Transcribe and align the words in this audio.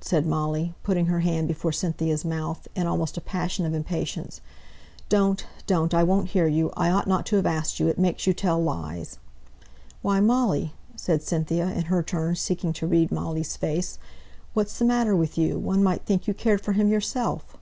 said 0.00 0.26
Molly, 0.26 0.74
putting 0.82 1.06
her 1.06 1.20
hand 1.20 1.46
before 1.46 1.70
Cynthia's 1.70 2.24
mouth, 2.24 2.66
in 2.74 2.88
almost 2.88 3.16
a 3.16 3.20
passion 3.20 3.64
of 3.64 3.74
impatience. 3.74 4.40
"Don't, 5.08 5.46
don't 5.68 5.94
I 5.94 6.02
won't 6.02 6.30
hear 6.30 6.48
you 6.48 6.72
I 6.76 6.90
ought 6.90 7.06
not 7.06 7.26
to 7.26 7.36
have 7.36 7.46
asked 7.46 7.78
you 7.78 7.86
it 7.86 7.96
makes 7.96 8.26
you 8.26 8.34
tell 8.34 8.60
lies!" 8.60 9.18
"Why, 10.02 10.18
Molly!" 10.18 10.72
said 10.96 11.22
Cynthia, 11.22 11.68
in 11.68 11.84
her 11.84 12.02
turn 12.02 12.34
seeking 12.34 12.72
to 12.72 12.88
read 12.88 13.12
Molly's 13.12 13.56
face, 13.56 14.00
"what's 14.52 14.80
the 14.80 14.84
matter 14.84 15.14
with 15.14 15.38
you? 15.38 15.60
One 15.60 15.84
might 15.84 16.04
think 16.04 16.26
you 16.26 16.34
cared 16.34 16.60
for 16.60 16.72
him 16.72 16.88
yourself." 16.88 17.56